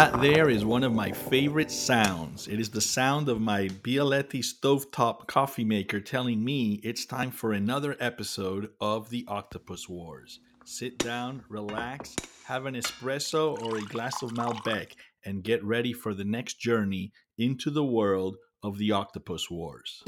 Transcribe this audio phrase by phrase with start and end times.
[0.00, 2.48] That there is one of my favorite sounds.
[2.48, 7.52] It is the sound of my Bialetti stovetop coffee maker telling me it's time for
[7.52, 10.40] another episode of the Octopus Wars.
[10.64, 14.92] Sit down, relax, have an espresso or a glass of Malbec,
[15.26, 20.02] and get ready for the next journey into the world of the Octopus Wars.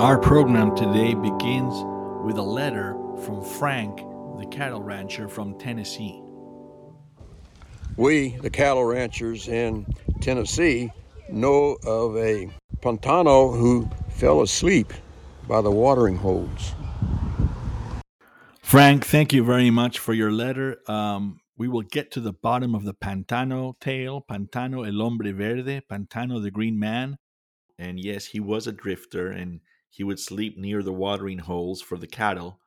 [0.00, 1.84] Our program today begins
[2.28, 3.96] with a letter from Frank,
[4.38, 6.20] the cattle rancher from Tennessee.
[7.96, 9.86] We, the cattle ranchers in
[10.20, 10.92] Tennessee,
[11.30, 12.50] know of a
[12.82, 14.92] Pantano who fell asleep
[15.48, 16.74] by the watering holes.
[18.60, 20.76] Frank, thank you very much for your letter.
[20.86, 25.80] Um, we will get to the bottom of the Pantano tale, Pantano el hombre verde,
[25.90, 27.16] Pantano the green man.
[27.78, 31.96] And yes, he was a drifter and he would sleep near the watering holes for
[31.96, 32.60] the cattle.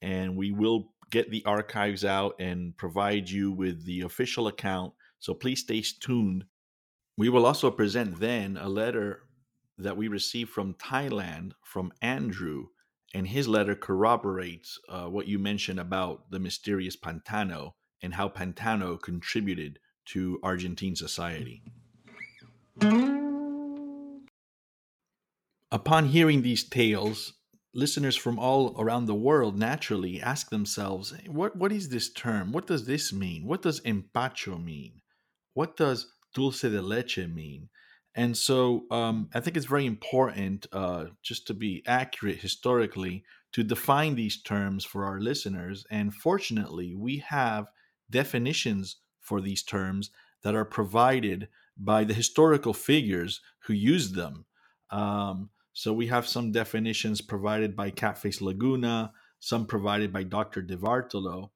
[0.00, 4.92] And we will get the archives out and provide you with the official account.
[5.18, 6.44] So please stay tuned.
[7.16, 9.22] We will also present then a letter
[9.78, 12.66] that we received from Thailand from Andrew.
[13.14, 17.72] And his letter corroborates uh, what you mentioned about the mysterious Pantano
[18.02, 21.62] and how Pantano contributed to Argentine society.
[25.70, 27.34] Upon hearing these tales,
[27.74, 32.52] listeners from all around the world naturally ask themselves, what, what is this term?
[32.52, 33.46] What does this mean?
[33.46, 35.02] What does empacho mean?
[35.52, 37.68] What does dulce de leche mean?
[38.14, 43.62] And so um, I think it's very important, uh, just to be accurate historically, to
[43.62, 45.84] define these terms for our listeners.
[45.90, 47.70] And fortunately, we have
[48.10, 50.10] definitions for these terms
[50.42, 54.46] that are provided by the historical figures who used them.
[54.90, 60.60] Um, so we have some definitions provided by Catface Laguna, some provided by Dr.
[60.60, 61.50] DeVartolo.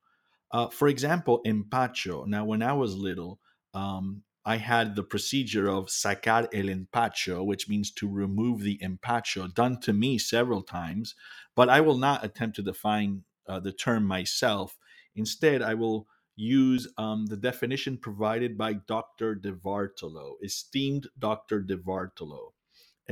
[0.53, 2.25] Uh, for example, empacho.
[2.29, 3.41] Now, when I was little,
[3.75, 9.53] um, I had the procedure of sacar el empacho, which means to remove the empacho,
[9.53, 11.17] done to me several times.
[11.57, 14.79] But I will not attempt to define uh, the term myself.
[15.17, 16.07] Instead, I will
[16.37, 19.35] use um, the definition provided by Dr.
[19.35, 21.61] DeVartolo, esteemed Dr.
[21.61, 22.53] DeVartolo.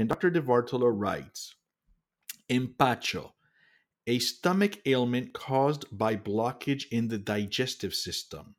[0.00, 0.30] And Dr.
[0.30, 1.56] DeVartolo writes
[2.48, 3.32] Empacho,
[4.06, 8.54] a stomach ailment caused by blockage in the digestive system.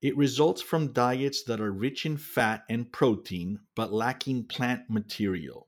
[0.00, 5.66] It results from diets that are rich in fat and protein but lacking plant material.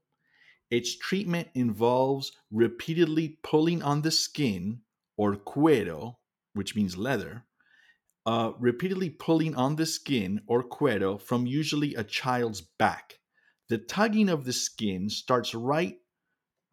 [0.70, 4.82] Its treatment involves repeatedly pulling on the skin,
[5.16, 6.18] or cuero,
[6.54, 7.42] which means leather,
[8.26, 13.18] uh, repeatedly pulling on the skin, or cuero, from usually a child's back.
[13.68, 15.98] The tugging of the skin starts right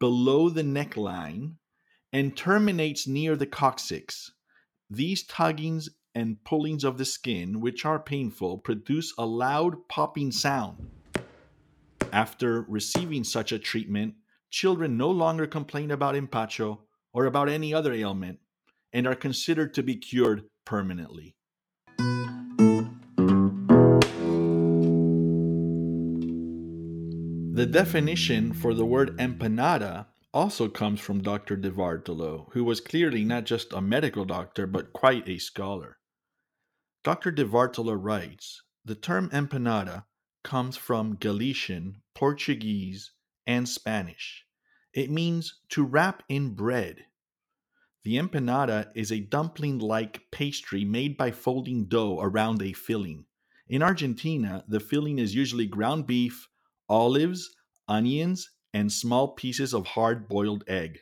[0.00, 1.56] below the neckline
[2.10, 4.32] and terminates near the coccyx.
[4.88, 10.90] These tuggings and pullings of the skin, which are painful, produce a loud popping sound.
[12.12, 14.14] After receiving such a treatment,
[14.48, 16.78] children no longer complain about empacho
[17.12, 18.38] or about any other ailment
[18.94, 21.35] and are considered to be cured permanently.
[27.56, 31.56] The definition for the word empanada also comes from Dr.
[31.56, 35.96] DeVartolo, who was clearly not just a medical doctor, but quite a scholar.
[37.02, 37.32] Dr.
[37.32, 40.04] DeVartolo writes The term empanada
[40.44, 43.12] comes from Galician, Portuguese,
[43.46, 44.44] and Spanish.
[44.92, 47.06] It means to wrap in bread.
[48.02, 53.24] The empanada is a dumpling like pastry made by folding dough around a filling.
[53.66, 56.50] In Argentina, the filling is usually ground beef,
[56.88, 57.54] olives,
[57.88, 60.98] onions, and small pieces of hard boiled egg.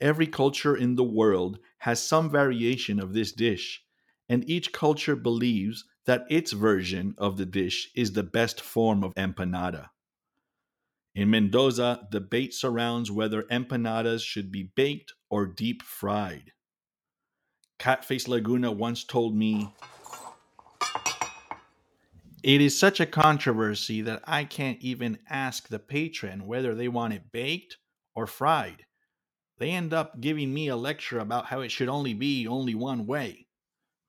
[0.00, 3.84] Every culture in the world has some variation of this dish,
[4.28, 9.14] and each culture believes that its version of the dish is the best form of
[9.14, 9.90] empanada.
[11.14, 16.52] In Mendoza, debate surrounds whether empanadas should be baked or deep fried.
[17.78, 19.72] Catface Laguna once told me
[22.42, 27.14] it is such a controversy that I can't even ask the patron whether they want
[27.14, 27.78] it baked
[28.16, 28.84] or fried.
[29.58, 33.06] They end up giving me a lecture about how it should only be only one
[33.06, 33.46] way.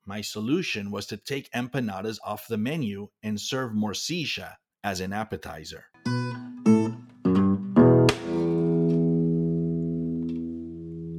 [0.05, 5.85] My solution was to take empanadas off the menu and serve morcilla as an appetizer.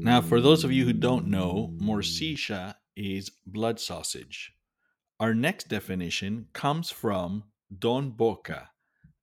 [0.02, 4.54] Now, for those of you who don't know, morcilla is blood sausage.
[5.25, 7.44] Our next definition comes from
[7.79, 8.69] Don Boca.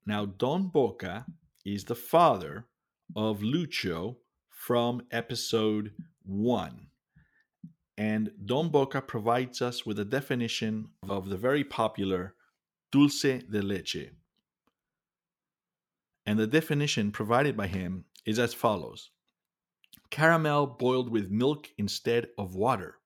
[0.03, 1.27] Now, Don Boca
[1.63, 2.65] is the father
[3.15, 4.15] of Lucho
[4.50, 5.94] from episode
[6.24, 6.88] one.
[8.00, 12.33] And Don Boca provides us with a definition of the very popular
[12.92, 14.09] dulce de leche.
[16.25, 19.12] And the definition provided by him is as follows
[20.09, 23.00] caramel boiled with milk instead of water.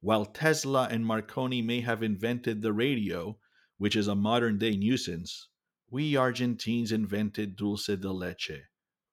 [0.00, 3.38] While Tesla and Marconi may have invented the radio,
[3.78, 5.48] which is a modern day nuisance,
[5.90, 8.62] we Argentines invented dulce de leche,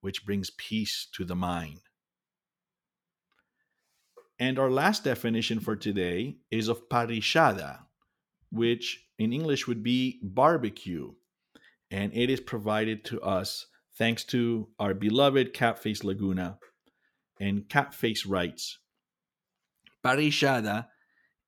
[0.02, 1.80] which brings peace to the mind.
[4.38, 7.86] And our last definition for today is of parrillada,
[8.52, 11.14] which in English would be barbecue.
[11.90, 13.68] And it is provided to us
[13.98, 16.60] thanks to our beloved Catface Laguna.
[17.40, 18.78] And Catface writes
[20.06, 20.86] Parrillada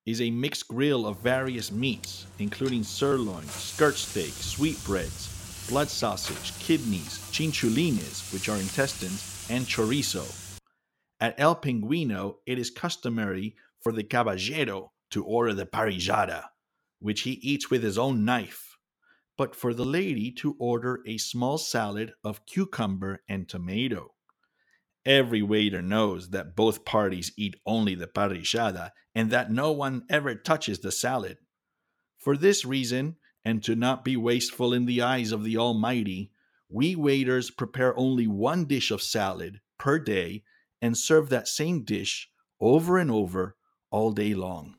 [0.07, 7.19] is a mixed grill of various meats, including sirloin, skirt steak, sweetbreads, blood sausage, kidneys,
[7.31, 10.25] chinchulines, which are intestines, and chorizo.
[11.19, 16.45] At El Pinguino, it is customary for the caballero to order the parrillada,
[16.98, 18.75] which he eats with his own knife,
[19.38, 24.15] but for the lady to order a small salad of cucumber and tomato.
[25.07, 30.36] Every waiter knows that both parties eat only the parrillada and that no one ever
[30.36, 31.38] touches the salad.
[32.18, 33.15] For this reason,
[33.45, 36.33] and to not be wasteful in the eyes of the Almighty,
[36.68, 40.44] we waiters prepare only one dish of salad per day
[40.81, 43.56] and serve that same dish over and over
[43.89, 44.75] all day long.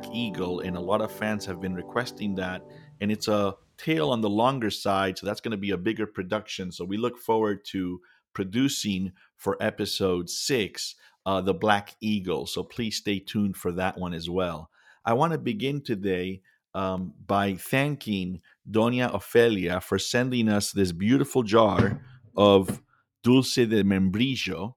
[0.00, 2.62] Black Eagle, and a lot of fans have been requesting that.
[3.00, 6.06] And it's a tale on the longer side, so that's going to be a bigger
[6.06, 6.72] production.
[6.72, 8.00] So we look forward to
[8.32, 10.94] producing for episode six,
[11.26, 12.46] uh, the Black Eagle.
[12.46, 14.70] So please stay tuned for that one as well.
[15.04, 16.42] I want to begin today
[16.74, 22.00] um, by thanking Doña Ofelia for sending us this beautiful jar
[22.36, 22.80] of
[23.22, 24.76] dulce de membrillo.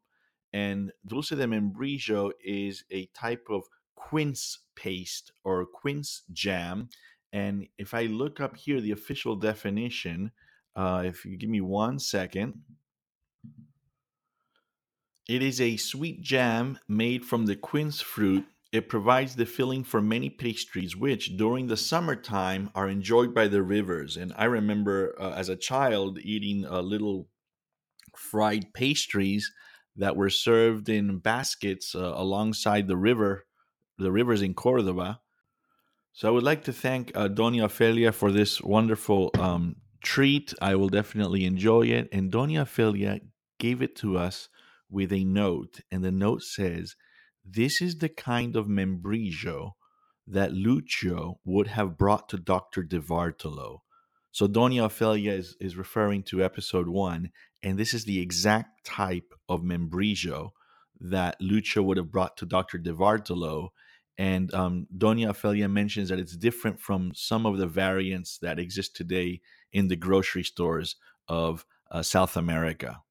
[0.52, 3.64] And dulce de membrillo is a type of
[4.10, 6.90] quince paste or quince jam.
[7.32, 10.32] And if I look up here the official definition,
[10.76, 12.62] uh, if you give me one second,
[15.28, 18.46] it is a sweet jam made from the quince fruit.
[18.72, 23.62] It provides the filling for many pastries, which during the summertime are enjoyed by the
[23.62, 24.18] rivers.
[24.18, 27.28] And I remember uh, as a child eating uh, little
[28.16, 29.52] fried pastries
[29.96, 33.46] that were served in baskets uh, alongside the river,
[33.98, 35.20] the rivers in Cordoba.
[36.14, 40.54] So I would like to thank uh, Doña Ofelia for this wonderful um, treat.
[40.62, 42.10] I will definitely enjoy it.
[42.12, 43.22] And Doña Ofelia
[43.60, 44.50] gave it to us
[44.90, 46.96] with a note, and the note says,
[47.44, 49.72] "This is the kind of membrillo
[50.28, 53.80] that Lucio would have brought to Doctor De Vartolo."
[54.32, 57.32] So Doña Ofelia is, is referring to episode one,
[57.64, 60.52] and this is the exact type of membrillo
[61.00, 63.70] that Lucio would have brought to Doctor De Vartolo.
[64.18, 68.96] And um, Doña Ofelia mentions that it's different from some of the variants that exist
[68.96, 69.42] today
[69.72, 70.96] in the grocery stores
[71.28, 73.02] of uh, South America.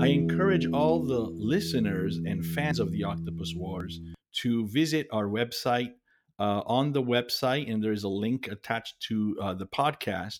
[0.00, 4.00] I encourage all the listeners and fans of the Octopus Wars
[4.36, 5.92] to visit our website.
[6.38, 10.38] Uh, on the website, and there's a link attached to uh, the podcast,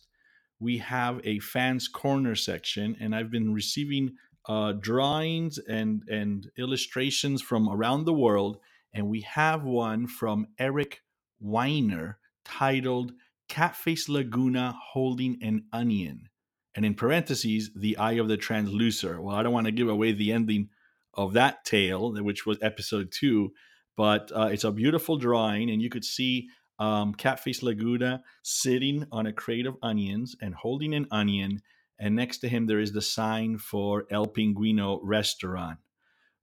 [0.61, 7.43] we have a fans corner section, and I've been receiving uh, drawings and and illustrations
[7.43, 8.59] from around the world,
[8.93, 11.01] and we have one from Eric
[11.41, 13.13] Weiner titled
[13.49, 16.29] "Catface Laguna Holding an Onion,"
[16.75, 19.21] and in parentheses, the eye of the translucer.
[19.21, 20.69] Well, I don't want to give away the ending
[21.15, 23.53] of that tale, which was episode two,
[23.97, 26.49] but uh, it's a beautiful drawing, and you could see
[26.81, 31.61] um, Catface Laguna sitting on a crate of onions and holding an onion.
[31.99, 35.79] And next to him, there is the sign for El Pinguino restaurant.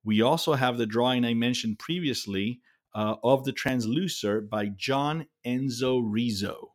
[0.03, 2.61] We also have the drawing I mentioned previously
[2.95, 6.73] uh, of the translucer by John Enzo Rizzo.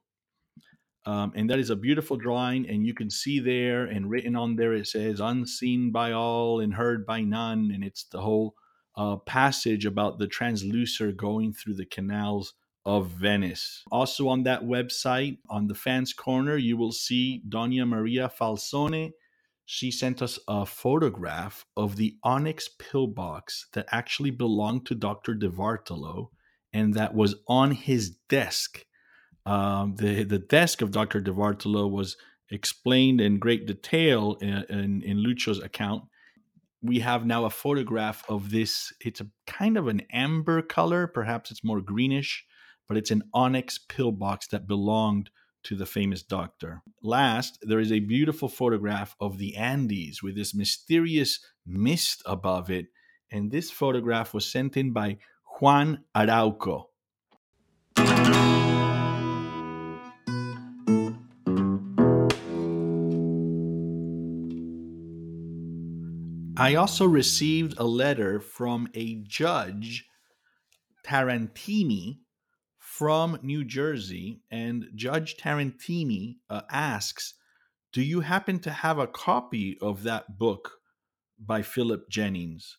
[1.07, 4.55] Um, and that is a beautiful drawing, and you can see there and written on
[4.55, 7.71] there it says unseen by all and heard by none.
[7.75, 8.55] And it's the whole
[8.97, 13.85] uh, passage about the translucer going through the canals of Venice.
[13.91, 19.13] Also on that website, on the fans corner, you will see Doña Maria Falsone.
[19.65, 25.35] She sent us a photograph of the onyx pillbox that actually belonged to Dr.
[25.35, 26.31] De Vartolo,
[26.73, 28.85] and that was on his desk.
[29.45, 31.21] Um, the the desk of Dr.
[31.21, 32.17] DeVartolo was
[32.51, 36.05] explained in great detail in, in, in account.
[36.83, 38.93] We have now a photograph of this.
[39.01, 42.45] It's a kind of an amber color, perhaps it's more greenish,
[42.89, 45.31] but it's an onyx pillbox that belonged
[45.65, 46.83] to the famous doctor.
[47.03, 52.87] Last, there is a beautiful photograph of the Andes with this mysterious mist above it.
[53.31, 55.19] And this photograph was sent in by
[55.61, 56.87] Juan Arauco.
[66.57, 70.07] I also received a letter from a judge,
[71.05, 72.19] Tarantini,
[73.03, 77.35] from New Jersey, and Judge Tarantini uh, asks,
[77.93, 80.79] "Do you happen to have a copy of that book
[81.37, 82.79] by Philip Jennings,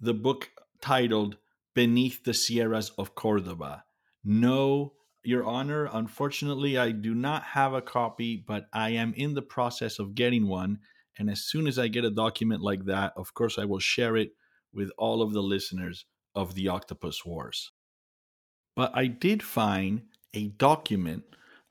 [0.00, 0.50] the book
[0.80, 1.36] titled
[1.76, 3.84] Beneath the Sierras of Cordoba?"
[4.24, 5.88] No, Your Honor.
[5.92, 10.48] Unfortunately, I do not have a copy, but I am in the process of getting
[10.48, 10.80] one.
[11.16, 14.16] And as soon as I get a document like that, of course, I will share
[14.16, 14.32] it
[14.74, 16.04] with all of the listeners
[16.34, 17.70] of the Octopus Wars.
[18.74, 20.02] But I did find
[20.34, 21.24] a document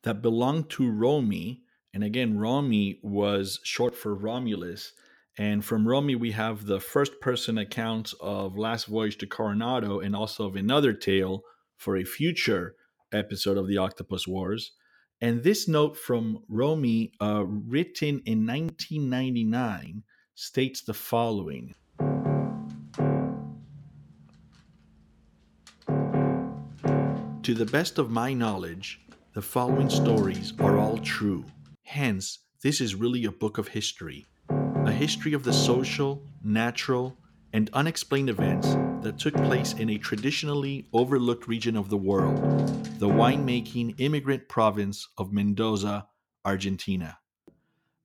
[0.03, 1.63] that belonged to Romy.
[1.93, 4.93] And again, Romy was short for Romulus.
[5.37, 10.15] And from Romy, we have the first person accounts of Last Voyage to Coronado and
[10.15, 11.43] also of another tale
[11.77, 12.75] for a future
[13.11, 14.73] episode of the Octopus Wars.
[15.19, 20.03] And this note from Romy, uh, written in 1999,
[20.33, 21.75] states the following
[27.43, 29.01] To the best of my knowledge,
[29.33, 31.43] the following stories are all true.
[31.81, 34.27] Hence, this is really a book of history
[34.85, 37.17] a history of the social, natural,
[37.53, 42.37] and unexplained events that took place in a traditionally overlooked region of the world,
[42.99, 46.07] the winemaking immigrant province of Mendoza,
[46.45, 47.17] Argentina.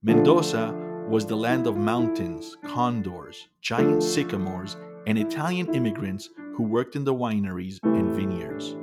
[0.01, 0.73] Mendoza
[1.07, 7.13] was the land of mountains, condors, giant sycamores, and Italian immigrants who worked in the
[7.13, 8.75] wineries and vineyards.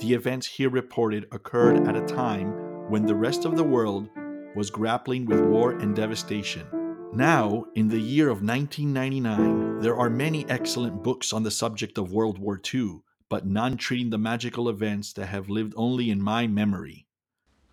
[0.00, 2.52] The events here reported occurred at a time
[2.88, 4.08] when the rest of the world
[4.56, 6.66] was grappling with war and devastation.
[7.12, 12.12] Now, in the year of 1999, there are many excellent books on the subject of
[12.12, 16.46] World War II, but none treating the magical events that have lived only in my
[16.46, 17.06] memory.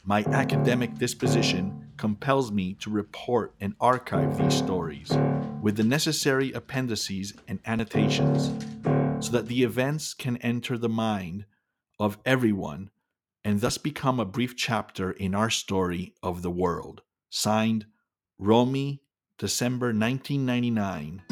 [0.03, 5.17] My academic disposition compels me to report and archive these stories
[5.62, 8.51] with the necessary appendices and annotations
[9.25, 11.46] so that the events can enter the mind
[11.99, 12.89] of everyone
[13.43, 17.01] and thus become a brief chapter in our story of the world.
[17.29, 17.85] Signed,
[18.37, 19.01] Romy,
[19.37, 21.23] December 1999.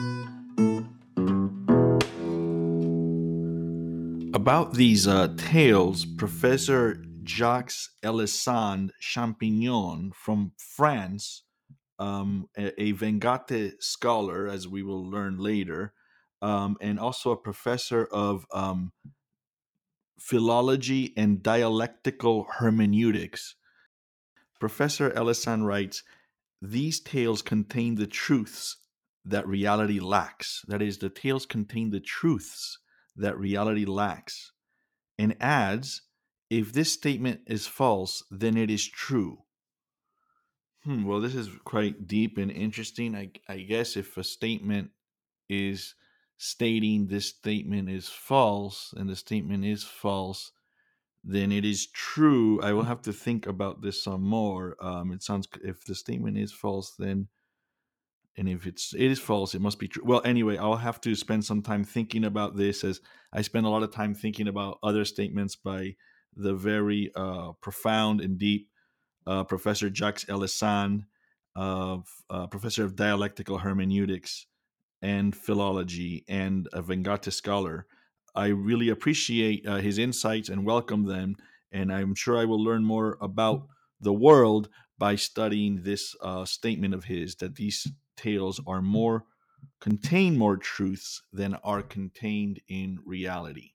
[4.33, 11.43] About these uh, tales, Professor Jacques Elisande Champignon from France,
[11.99, 15.93] um, a, a Vengate scholar, as we will learn later,
[16.41, 18.91] um, and also a professor of um,
[20.25, 23.55] philology and dialectical hermeneutics.
[24.59, 26.01] Professor Elisande writes
[26.59, 28.77] These tales contain the truths
[29.23, 30.63] that reality lacks.
[30.67, 32.79] That is, the tales contain the truths
[33.15, 34.51] that reality lacks.
[35.19, 36.01] And adds,
[36.49, 39.43] if this statement is false, then it is true.
[40.83, 43.15] Hmm, well, this is quite deep and interesting.
[43.15, 44.89] I, I guess if a statement
[45.49, 45.93] is
[46.37, 50.51] stating this statement is false and the statement is false,
[51.23, 52.61] then it is true.
[52.61, 54.75] I will have to think about this some more.
[54.79, 57.27] Um, it sounds if the statement is false, then
[58.37, 60.03] and if it's it is false, it must be true.
[60.05, 62.99] Well, anyway, I'll have to spend some time thinking about this as
[63.31, 65.95] I spend a lot of time thinking about other statements by
[66.35, 68.69] the very uh, profound and deep
[69.25, 71.05] uh, Professor Jacques Elisande,
[71.55, 74.47] of uh, professor of dialectical hermeneutics
[75.05, 77.85] and philology and a Vengate scholar.
[78.33, 81.35] I really appreciate uh, his insights and welcome them.
[81.71, 83.67] And I'm sure I will learn more about
[84.01, 89.25] the world by studying this uh, statement of his that these tales are more
[89.79, 93.73] contain more truths than are contained in reality.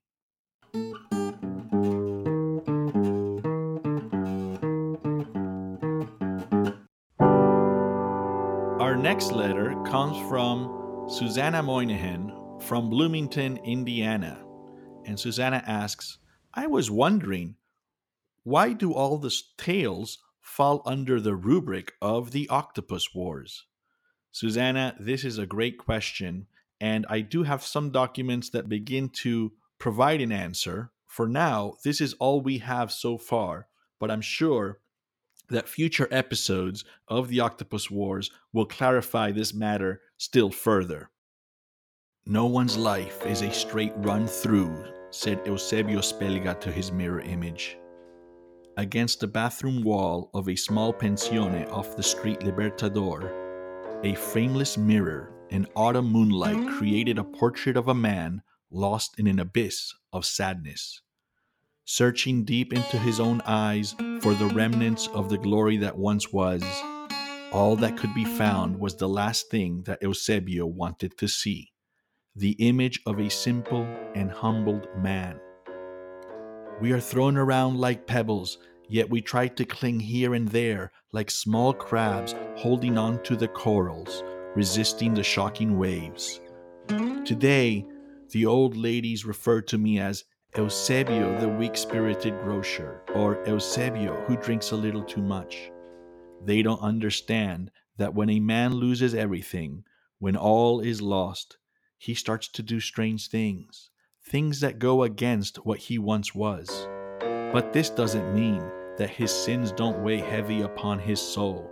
[8.81, 10.80] Our next letter comes from
[11.11, 14.41] Susanna Moynihan from Bloomington, Indiana.
[15.05, 16.19] And Susanna asks,
[16.53, 17.57] I was wondering,
[18.43, 23.65] why do all the tales fall under the rubric of the Octopus Wars?
[24.31, 26.47] Susanna, this is a great question,
[26.79, 31.99] and I do have some documents that begin to provide an answer For now, this
[31.99, 33.67] is all we have so far,
[33.99, 34.79] but I'm sure
[35.51, 41.09] that future episodes of the Octopus Wars will clarify this matter still further.
[42.25, 47.77] No one's life is a straight run through, said Eusebio Spelga to his mirror image.
[48.77, 53.31] Against the bathroom wall of a small pensione off the street Libertador,
[54.03, 58.41] a frameless mirror in autumn moonlight created a portrait of a man
[58.71, 61.01] lost in an abyss of sadness.
[61.85, 66.63] Searching deep into his own eyes for the remnants of the glory that once was,
[67.51, 71.71] all that could be found was the last thing that Eusebio wanted to see
[72.35, 73.83] the image of a simple
[74.15, 75.37] and humbled man.
[76.79, 78.57] We are thrown around like pebbles,
[78.87, 83.49] yet we try to cling here and there like small crabs holding on to the
[83.49, 84.23] corals,
[84.55, 86.39] resisting the shocking waves.
[87.25, 87.85] Today,
[88.29, 90.23] the old ladies refer to me as
[90.57, 95.71] Eusebio, the weak spirited grocer, or Eusebio, who drinks a little too much.
[96.43, 99.85] They don't understand that when a man loses everything,
[100.19, 101.57] when all is lost,
[101.97, 103.91] he starts to do strange things,
[104.25, 106.85] things that go against what he once was.
[107.53, 108.59] But this doesn't mean
[108.97, 111.71] that his sins don't weigh heavy upon his soul.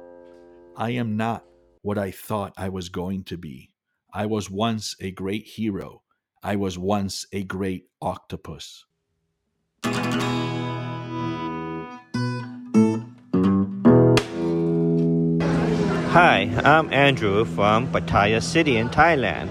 [0.77, 1.43] I am not
[1.81, 3.71] what I thought I was going to be.
[4.13, 6.03] I was once a great hero
[6.41, 8.86] I was once a great octopus.
[16.12, 19.50] Hi, I'm Andrew from Pattaya City in Thailand.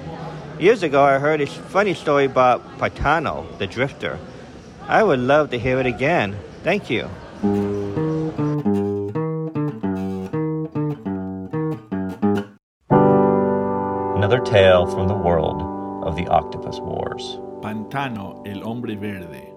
[0.59, 4.19] Years ago, I heard a funny story about Pantano, the drifter.
[4.87, 6.39] I would love to hear it again.
[6.65, 7.11] Thank you.
[14.17, 15.78] Another tale from the world
[16.09, 17.39] of the Octopus Wars.
[17.61, 19.53] Pantano, el hombre verde.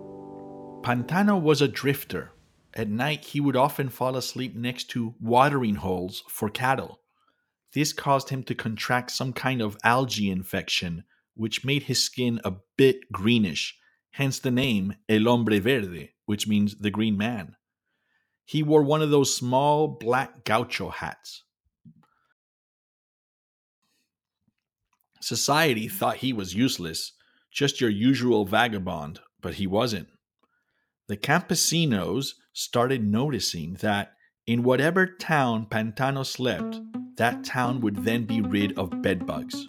[0.83, 2.33] Pantano was a drifter.
[2.73, 6.99] At night, he would often fall asleep next to watering holes for cattle.
[7.73, 12.55] This caused him to contract some kind of algae infection, which made his skin a
[12.75, 13.77] bit greenish,
[14.11, 17.55] hence the name El Hombre Verde, which means the green man.
[18.43, 21.43] He wore one of those small black gaucho hats.
[25.21, 27.13] Society thought he was useless,
[27.51, 30.07] just your usual vagabond, but he wasn't.
[31.07, 34.13] The campesinos started noticing that
[34.47, 36.81] in whatever town Pantano slept,
[37.17, 39.67] that town would then be rid of bedbugs.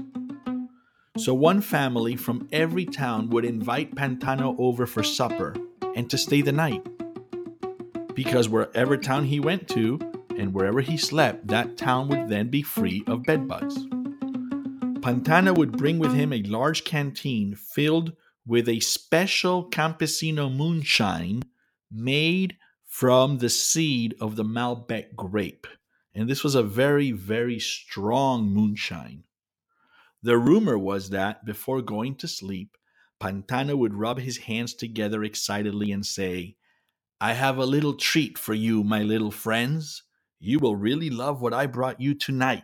[1.19, 5.55] So one family from every town would invite Pantano over for supper
[5.95, 6.87] and to stay the night.
[8.15, 9.99] Because wherever town he went to
[10.39, 13.87] and wherever he slept, that town would then be free of bedbugs.
[15.03, 18.13] Pantano would bring with him a large canteen filled
[18.47, 21.43] with a special campesino moonshine
[21.91, 25.67] made from the seed of the Malbec grape.
[26.15, 29.25] And this was a very, very strong moonshine.
[30.23, 32.77] The rumor was that before going to sleep,
[33.21, 36.55] Pantano would rub his hands together excitedly and say,
[37.21, 40.05] I have a little treat for you, my little friends.
[40.39, 42.63] You will really love what I brought you tonight.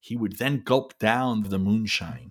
[0.00, 2.30] He would then gulp down the moonshine.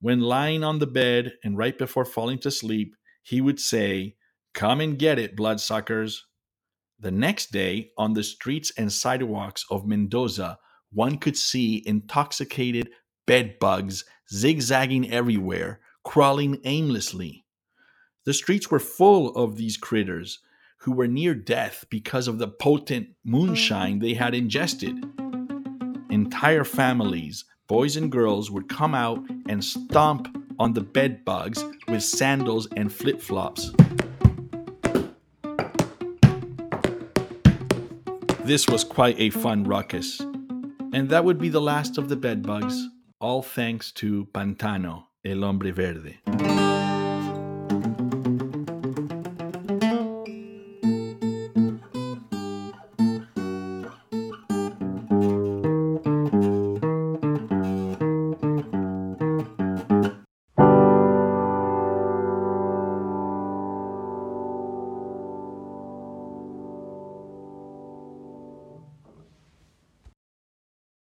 [0.00, 4.16] When lying on the bed and right before falling to sleep, he would say,
[4.54, 6.26] Come and get it, bloodsuckers.
[6.98, 10.58] The next day, on the streets and sidewalks of Mendoza,
[10.92, 12.90] one could see intoxicated
[13.26, 17.44] bedbugs zigzagging everywhere, crawling aimlessly.
[18.24, 20.40] The streets were full of these critters,
[20.80, 24.94] who were near death because of the potent moonshine they had ingested.
[26.10, 32.02] Entire families, boys and girls, would come out and stomp on the bed bugs with
[32.02, 33.72] sandals and flip flops.
[38.44, 40.20] This was quite a fun ruckus.
[40.92, 42.88] And that would be the last of the bedbugs,
[43.20, 46.69] all thanks to Pantano, el hombre verde.